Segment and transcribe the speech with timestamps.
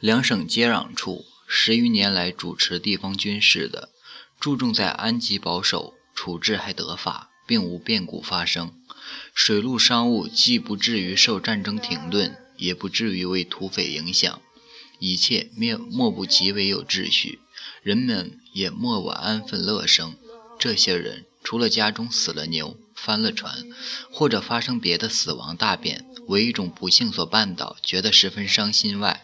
[0.00, 3.88] 两省接壤处，十余年来主持地方军事的，
[4.38, 8.72] 注重在安吉保守，处置还得法，并无变故发生。
[9.34, 14.40] 水陆商务既不至于受战争停顿，也不至于为土匪影响，
[15.00, 17.40] 一切莫莫不极为有秩序，
[17.82, 20.14] 人们也莫不安分乐生。
[20.60, 23.66] 这些人除了家中死了牛、翻了船，
[24.12, 29.22] 或者发生别的死亡大变，为一种不幸所绊倒，觉得十分伤心外，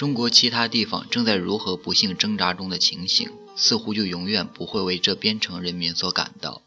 [0.00, 6.62] 中国其他地方正在如何不幸挣扎中的情形，似乎就永远不会为这边城人民所感到。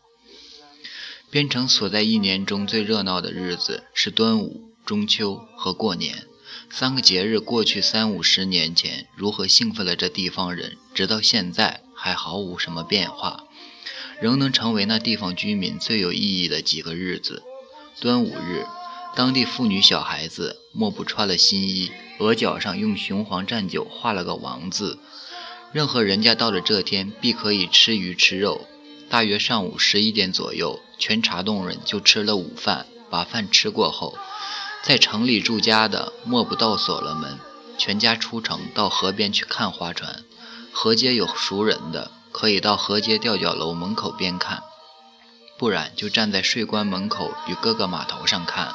[1.32, 6.28] 边城所在一年中最热闹的日子是端午、中秋和过年
[6.70, 7.40] 三个节日。
[7.40, 13.46] 过去三五十年前，如何兴奋了这地方人，直到现在还毫无什么变化，
[14.22, 17.42] 仍能成为那地方居民最有意义的几个日子。
[18.00, 18.64] 端午日，
[19.16, 24.98] 当地妇女小孩子莫不穿了新衣，额角上用雄黄蘸酒画了个王字。
[25.72, 28.68] 任何人家到了这天，必可以吃鱼吃肉。
[29.10, 30.80] 大约上午十一点左右。
[31.00, 34.18] 全茶洞人就吃了午饭，把饭吃过后，
[34.84, 37.38] 在城里住家的莫不到锁了门，
[37.78, 40.24] 全家出城到河边去看划船。
[40.72, 44.60] 河街有熟人的，可以到河街吊脚楼门口边看；
[45.58, 48.74] 不然就站在税关门口与各个码头上看。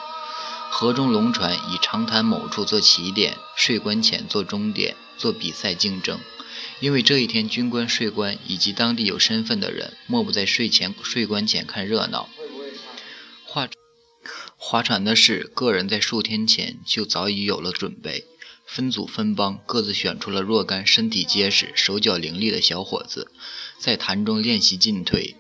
[0.71, 6.21] 河中龙船以长滩某处做起点，税关前做终点，做比赛竞争。
[6.81, 12.29] 因为这一天，军官、税官以及当地有身份的人，莫不在税前、税关前看热闹。
[13.45, 13.69] 划
[14.57, 18.27] 划船的事，个人在数天前就早已有了准备，
[18.65, 23.33] 分组分帮，各自选出了若干身体结实、手脚伶俐的小伙子，
[23.79, 25.37] 在潭中练习进退。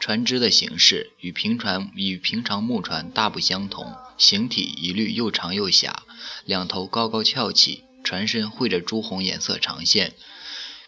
[0.00, 6.04] 船只的形式与平船与平常木船大不相同，形体一律又长又狭，
[6.46, 10.14] 两头高高翘起，船身绘着朱红颜色长线。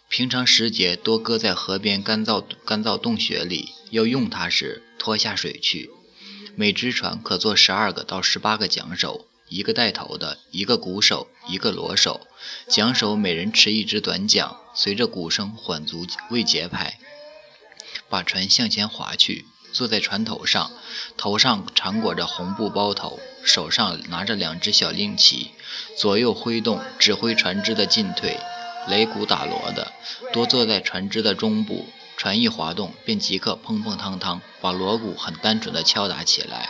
[0.09, 5.91] 平常时节多搁在河边干燥干燥洞穴里，要用它时拖下水去。
[6.55, 12.25] 每只船可坐十二个到十八个桨手，一个带头的，一个鼓手，一个锣手。
[12.67, 16.99] 桨手每人持一支短桨，随着鼓声缓足为节拍，
[18.13, 19.47] 把船向前划去。
[19.71, 20.71] 坐在船头上，
[21.17, 25.49] 头上缠裹着红布包头，手上拿着两只小令旗，
[25.97, 28.39] 左右挥动，指挥船只的进退。
[28.87, 29.91] 擂鼓打锣的
[30.31, 36.69] 多坐在船只的中部，船一滑动，便即刻砰砰汤汤把锣鼓很单纯的敲打起来，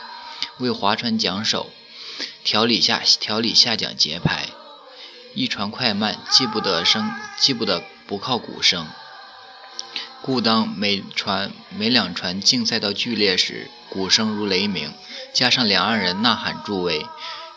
[0.60, 1.70] 为划船桨手
[2.46, 4.46] 调理下调理下桨节拍。
[5.34, 8.88] 一船快慢既不得声，既不得不靠鼓声，
[10.26, 14.94] 故当每船每两船竞赛到剧烈时，鼓声如雷鸣，
[15.34, 17.06] 加上两岸人呐喊助威，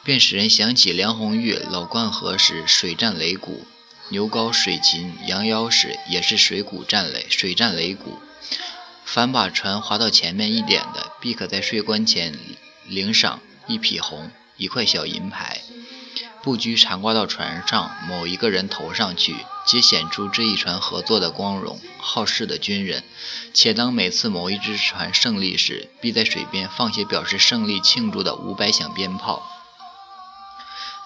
[0.02, 3.64] 便使人想起梁红玉老灌河时水战擂鼓。
[4.08, 8.18] 牛皋水禽羊腰时，也是水鼓战擂，水战擂鼓。
[9.04, 12.36] 凡把船划到前面一点的，必可在税关前
[12.88, 13.38] 领赏
[13.68, 15.60] 一匹红，一块小银牌。
[16.46, 19.34] 布局缠挂到船上某一个人头上去，
[19.66, 21.80] 皆显出这一船合作的光荣。
[21.98, 23.02] 好事的军人，
[23.52, 29.42] 且当每次某一只船胜利时，必在水边放些表示胜利庆祝的五百响鞭炮。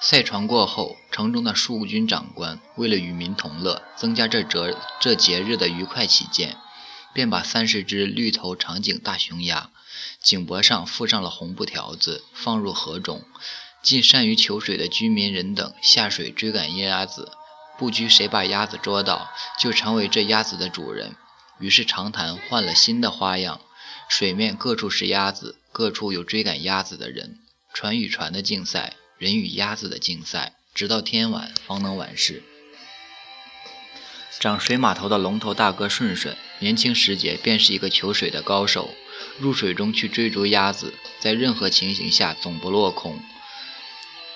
[0.02, 6.58] 赛船过后，城中的戍军长官为了与民同乐，增加这折这节日的愉快起见，
[7.14, 9.70] 便把三十只绿头长颈大雄鸭，
[10.22, 13.24] 颈脖上附上了红布条子，放入河中。
[13.82, 17.32] 尽善于求水的居民人等下水追赶鸭子，
[17.78, 21.16] 不拘谁把鸭子捉到，就成为这鸭子的主人。
[21.58, 23.60] 于是长潭换了新的花样，
[24.08, 27.38] 水面各处是鸭子，各处有追赶鸭子的人，
[27.72, 28.94] 船与船的竞赛。
[29.18, 32.42] 人与鸭子的竞赛，直到天晚方能完事。
[34.38, 38.88] 掌水码头的龙头大哥顺顺，年轻时节便是一个求水的高手，
[39.38, 43.22] 入水中去追逐鸭子，在任何情形下总不落空。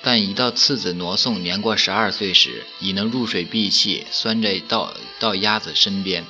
[0.06, 6.26] 但一到次子挪送年过十二岁时，已能入水闭气，拴着到到鸭子身边，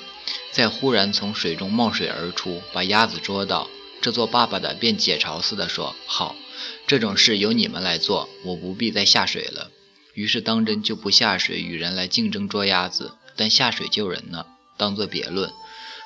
[0.53, 3.69] 再忽然从水中冒水而出，把鸭子捉到，
[4.01, 6.37] 这做爸爸的便解嘲似的说：“好。”
[6.87, 9.73] 这种事由你们来做，我不必再下水了。
[10.15, 14.47] 于是当真就不下水与人来竞争捉鸭子，但下水救人呢，
[14.77, 15.51] 当作别论。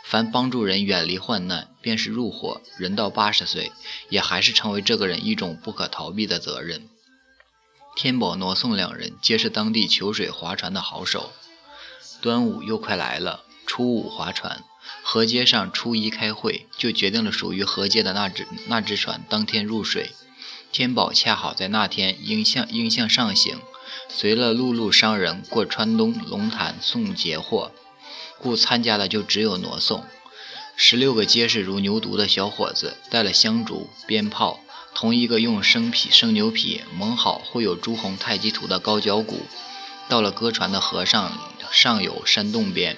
[0.04, 3.72] 凡帮助人远离患难，便是入伙，人到八十岁，
[4.08, 6.88] 也还是成为这个人一种不可逃避的责任。
[7.98, 11.32] 天宝、挪送两人皆是当地求水划船的好手。
[12.20, 14.62] 端午又快来了，初五划船，
[15.02, 20.12] 河街上初一开会，就决定了属于河街的那只那只船当天入水。
[20.70, 23.58] 天宝恰好在那天应向应向上行，
[24.08, 27.72] 随了陆路商人过川东龙潭送节货，
[28.38, 30.04] 故参加的就只有挪送。
[30.76, 34.60] 十六个结实如牛犊的小伙子带了香烛、鞭炮，
[35.00, 39.46] 同一个用生皮生牛皮蒙好绘有朱红太极图的高脚鼓，
[40.08, 41.38] 到了搁船的河上
[41.70, 42.96] 上游山洞边。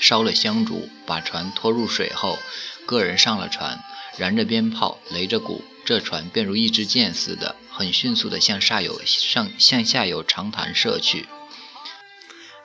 [0.00, 2.40] 烧了香烛，把船拖入水后，
[2.86, 3.84] 个人上了船，
[4.16, 11.28] 燃着鞭炮，擂着鼓，这船便如一支箭似的，很迅速地向下游上向下游长潭射去。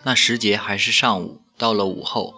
[0.01, 2.33] 那时节还是上午，到了午后，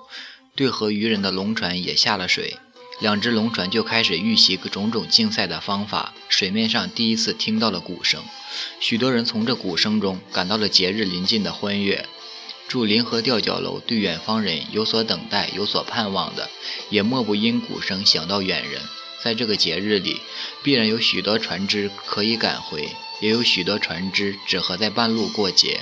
[0.54, 2.58] 对河渔人的龙船也下了水，
[3.00, 6.14] 两只龙船就开始预习种种竞赛的方法。
[6.30, 8.24] 水面上第一次听到了鼓声，
[8.80, 12.06] 许多人从这鼓声中感到了节日临近的欢悦。
[12.68, 16.50] 住临河吊脚楼，对远方人有所等待、有所盼望的，
[16.90, 18.82] 也莫不因鼓声想到远人。
[19.22, 20.22] 在这个节日里，
[20.64, 25.82] 必然有许多船只可以赶回，也有许多船只只合在半路过节。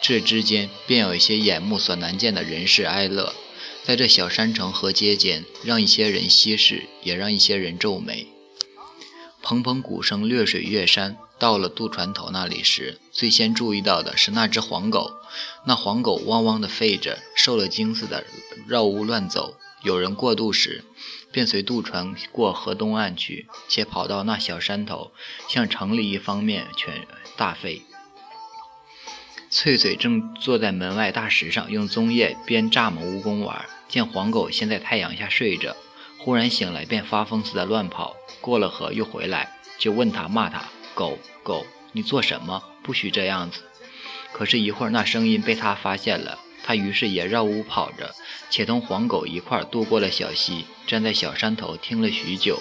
[0.00, 3.34] 这之间便有一些眼目所难见的人事哀乐，
[3.84, 8.28] 在这小山城河街间，让一些人稀释，也让一些人皱眉。
[9.42, 11.16] 蓬蓬鼓声掠水越山。
[11.38, 15.10] 到了渡船头那里时，最先注意到的是那只黄狗。
[15.64, 18.26] 那黄狗汪汪地吠着，受了惊似的
[18.68, 19.56] 绕屋乱走。
[19.82, 20.84] 有人过渡时，
[21.32, 25.12] 便随渡船过河东岸去，且跑到那小山头，
[25.48, 27.80] 向城里一方面全大吠。
[29.52, 35.76] 翠翠正坐在门外大石上，用棕叶编蚱蜢蜈蚣玩，见黄狗先在太阳下睡着，
[36.18, 38.14] 忽然醒来，便发疯似的乱跑。
[38.40, 40.68] 过了河又回来，就问他骂他。
[40.94, 42.62] 狗狗，你做什么？
[42.84, 43.62] 不许这样子！
[44.32, 48.14] 可是，一会儿那声音被他发现了，他于是也绕屋跑着，
[48.50, 52.60] 且同黄狗一块渡过了小溪，站在小山头听了许久，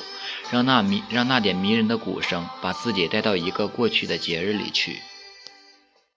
[0.52, 4.98] 让那迷让那点迷人的鼓声把自己带到一个过去的节日里去。